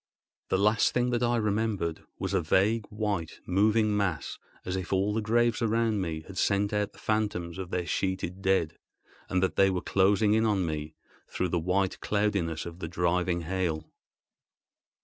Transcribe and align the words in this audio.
The 0.49 0.57
last 0.57 0.95
sight 0.95 1.11
that 1.11 1.21
I 1.21 1.35
remembered 1.35 2.03
was 2.17 2.33
a 2.33 2.41
vague, 2.41 2.87
white, 2.89 3.39
moving 3.45 3.95
mass, 3.95 4.39
as 4.65 4.75
if 4.75 4.91
all 4.91 5.13
the 5.13 5.21
graves 5.21 5.61
around 5.61 6.01
me 6.01 6.21
had 6.25 6.39
sent 6.39 6.73
out 6.73 6.93
the 6.93 6.97
phantoms 6.97 7.59
of 7.59 7.69
their 7.69 7.85
sheeted 7.85 8.41
dead, 8.41 8.79
and 9.29 9.43
that 9.43 9.57
they 9.57 9.69
were 9.69 9.79
closing 9.79 10.33
in 10.33 10.43
on 10.43 10.65
me 10.65 10.95
through 11.27 11.49
the 11.49 11.59
white 11.59 11.99
cloudiness 11.99 12.65
of 12.65 12.79
the 12.79 12.87
driving 12.87 13.41
hail. 13.41 13.91